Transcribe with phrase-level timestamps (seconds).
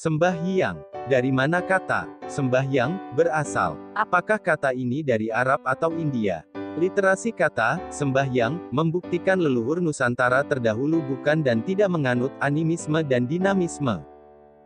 [0.00, 0.80] Sembahyang.
[1.12, 3.76] Dari mana kata sembahyang berasal?
[3.92, 6.40] Apakah kata ini dari Arab atau India?
[6.80, 14.00] Literasi kata sembahyang membuktikan leluhur Nusantara terdahulu bukan dan tidak menganut animisme dan dinamisme.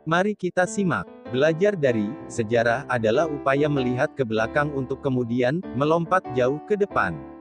[0.06, 1.10] Mari kita simak.
[1.34, 7.33] Belajar dari sejarah adalah upaya melihat ke belakang untuk kemudian melompat jauh ke depan.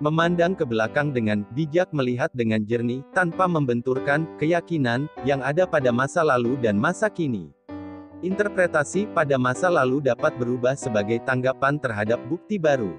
[0.00, 6.24] Memandang ke belakang dengan bijak melihat dengan jernih tanpa membenturkan keyakinan yang ada pada masa
[6.24, 7.52] lalu dan masa kini.
[8.24, 12.96] Interpretasi pada masa lalu dapat berubah sebagai tanggapan terhadap bukti baru.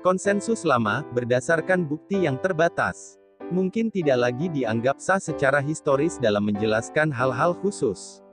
[0.00, 3.20] Konsensus lama berdasarkan bukti yang terbatas
[3.52, 8.24] mungkin tidak lagi dianggap sah secara historis dalam menjelaskan hal-hal khusus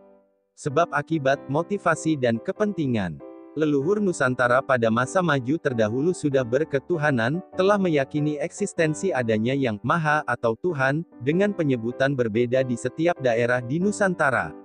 [0.59, 3.15] sebab akibat, motivasi dan kepentingan.
[3.59, 10.55] Leluhur Nusantara pada masa maju terdahulu sudah berketuhanan, telah meyakini eksistensi adanya yang Maha atau
[10.55, 14.55] Tuhan, dengan penyebutan berbeda di setiap daerah di Nusantara.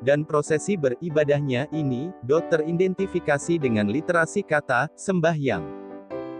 [0.00, 5.60] Dan prosesi beribadahnya ini, do teridentifikasi dengan literasi kata, sembahyang.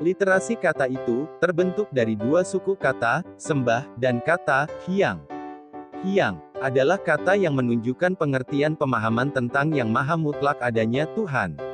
[0.01, 5.21] Literasi kata itu, terbentuk dari dua suku kata, sembah, dan kata, hiang.
[6.01, 11.70] Hiang adalah kata yang menunjukkan pengertian pemahaman tentang yang maha mutlak adanya Tuhan.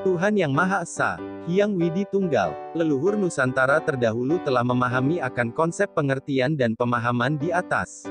[0.00, 6.56] Tuhan yang Maha Esa, Hyang Widi Tunggal, leluhur Nusantara terdahulu telah memahami akan konsep pengertian
[6.56, 8.08] dan pemahaman di atas.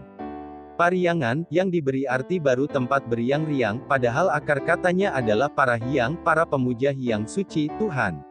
[0.77, 6.93] Pariangan, yang diberi arti baru tempat beriang-riang, padahal akar katanya adalah para Hyang, para pemuja
[6.93, 8.28] Hyang suci, Tuhan.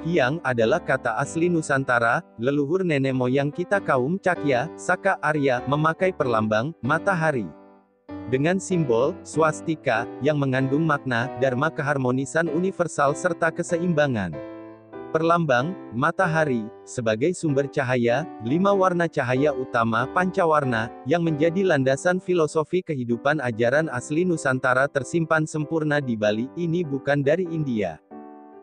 [0.00, 6.72] Hyang adalah kata asli Nusantara, leluhur nenek moyang kita kaum Cakya, Saka Arya, memakai perlambang,
[6.80, 7.44] matahari.
[8.32, 14.32] Dengan simbol, swastika, yang mengandung makna, dharma keharmonisan universal serta keseimbangan.
[15.12, 23.36] Perlambang, matahari, sebagai sumber cahaya, lima warna cahaya utama pancawarna, yang menjadi landasan filosofi kehidupan
[23.44, 28.00] ajaran asli Nusantara tersimpan sempurna di Bali, ini bukan dari India.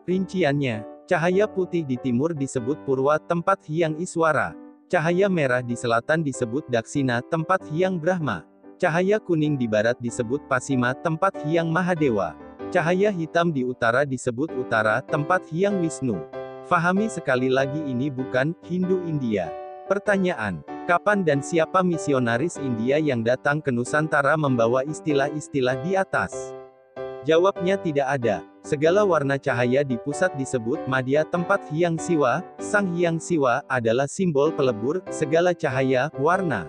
[0.08, 4.52] Rinciannya, Cahaya putih di timur disebut Purwa, tempat Hyang Iswara.
[4.92, 8.44] Cahaya merah di selatan disebut Daksina, tempat Hyang Brahma.
[8.76, 12.36] Cahaya kuning di barat disebut Pasima, tempat Hyang Mahadewa.
[12.68, 16.28] Cahaya hitam di utara disebut Utara, tempat Hyang Wisnu.
[16.68, 19.48] Fahami sekali lagi ini bukan Hindu India.
[19.88, 26.52] Pertanyaan, kapan dan siapa misionaris India yang datang ke Nusantara membawa istilah-istilah di atas?
[27.24, 28.44] Jawabnya tidak ada.
[28.68, 34.52] Segala warna cahaya di pusat disebut madya tempat Hyang Siwa, Sang Hyang Siwa, adalah simbol
[34.52, 36.68] pelebur, segala cahaya, warna.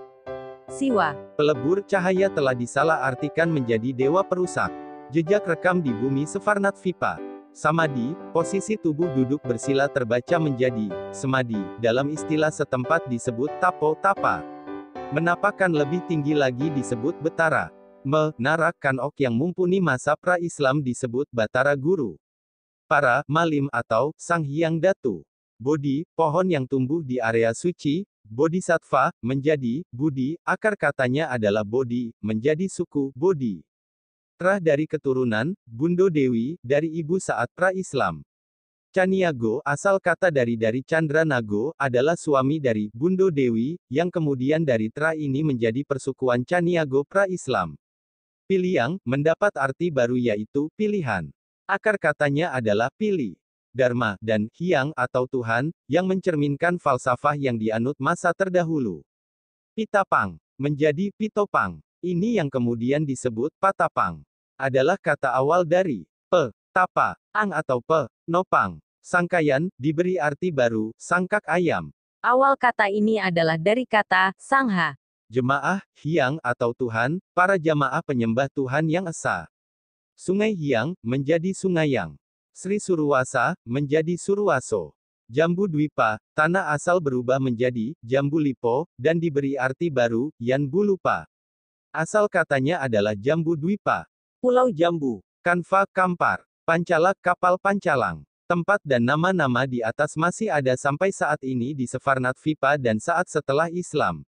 [0.71, 1.11] Siwa.
[1.35, 4.71] Pelebur cahaya telah disalah artikan menjadi dewa perusak.
[5.11, 7.19] Jejak rekam di bumi Sefarnat Vipa.
[7.51, 14.39] Samadi, posisi tubuh duduk bersila terbaca menjadi, semadi, dalam istilah setempat disebut tapo tapa.
[15.11, 17.75] Menapakan lebih tinggi lagi disebut betara.
[17.99, 22.15] Menara Kanok yang mumpuni masa pra-Islam disebut Batara Guru.
[22.87, 25.27] Para Malim atau Sang Hyang Datu.
[25.59, 32.71] Bodhi, pohon yang tumbuh di area suci, Bodhisattva, menjadi, Budi, akar katanya adalah Bodhi, menjadi
[32.71, 33.67] suku, Bodhi.
[34.39, 38.23] Terah dari keturunan, Bundo Dewi, dari ibu saat pra-Islam.
[38.95, 44.87] Caniago, asal kata dari dari Chandra Nago, adalah suami dari Bundo Dewi, yang kemudian dari
[44.87, 47.75] Tra ini menjadi persukuan Caniago pra-Islam.
[48.49, 51.29] Piliang, mendapat arti baru yaitu, pilihan.
[51.69, 53.37] Akar katanya adalah pilih.
[53.69, 59.05] Dharma, dan Hyang atau Tuhan, yang mencerminkan falsafah yang dianut masa terdahulu.
[59.77, 61.77] Pitapang, menjadi Pitopang.
[62.01, 64.25] Ini yang kemudian disebut Patapang.
[64.57, 68.81] Adalah kata awal dari Pe, Tapa, Ang atau Pe, Nopang.
[69.05, 71.93] Sangkayan, diberi arti baru, sangkak ayam.
[72.25, 74.97] Awal kata ini adalah dari kata Sangha.
[75.29, 79.45] Jemaah, Hyang atau Tuhan, para jamaah penyembah Tuhan yang esa.
[80.17, 82.17] Sungai Hyang, menjadi Sungayang.
[82.49, 84.97] Sri Suruwasa, menjadi Suruwaso.
[85.29, 91.29] Jambu Dwipa, tanah asal berubah menjadi Jambu Lipo, dan diberi arti baru, Yan Bulupa.
[91.93, 94.09] Asal katanya adalah Jambu Dwipa.
[94.41, 98.25] Pulau Jambu, Kanva Kampar, Pancalak Kapal Pancalang.
[98.49, 103.29] Tempat dan nama-nama di atas masih ada sampai saat ini di Sefarnat Vipa dan saat
[103.29, 104.25] setelah Islam.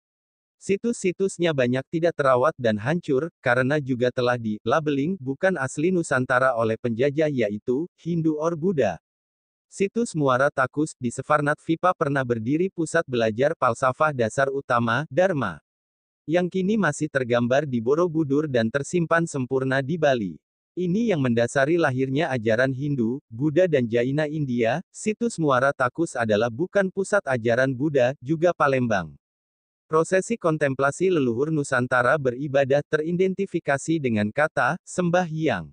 [0.56, 7.30] Situs-situsnya banyak tidak terawat dan hancur, karena juga telah di-labeling bukan asli Nusantara oleh penjajah
[7.30, 8.98] yaitu, Hindu or Buddha.
[9.68, 15.60] Situs Muara Takus, di Sefarnat Vipa pernah berdiri pusat belajar falsafah dasar utama, Dharma.
[16.24, 20.40] Yang kini masih tergambar di Borobudur dan tersimpan sempurna di Bali.
[20.76, 26.92] Ini yang mendasari lahirnya ajaran Hindu, Buddha dan Jaina India, situs Muara Takus adalah bukan
[26.92, 29.16] pusat ajaran Buddha, juga Palembang.
[29.96, 35.72] Prosesi kontemplasi leluhur Nusantara beribadah teridentifikasi dengan kata, sembah hyang.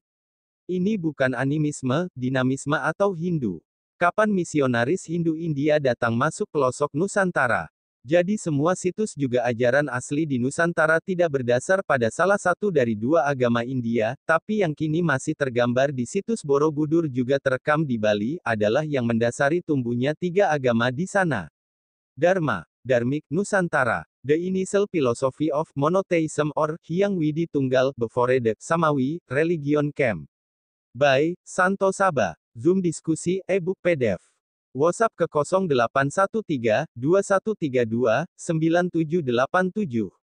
[0.71, 3.59] Ini bukan animisme, dinamisme atau Hindu.
[3.99, 7.67] Kapan misionaris Hindu India datang masuk pelosok Nusantara?
[8.07, 13.27] Jadi semua situs juga ajaran asli di Nusantara tidak berdasar pada salah satu dari dua
[13.27, 18.87] agama India, tapi yang kini masih tergambar di situs Borobudur juga terekam di Bali, adalah
[18.87, 21.51] yang mendasari tumbuhnya tiga agama di sana.
[22.15, 24.05] Dharma, Dharmik, Nusantara.
[24.25, 30.29] The Initial Philosophy of Monotheism or Hyang Widi Tunggal before the Samawi Religion Camp.
[30.95, 32.37] By Santo Saba.
[32.55, 34.21] Zoom diskusi e-book PDF.
[34.75, 40.22] WhatsApp ke 0813 2132 9787.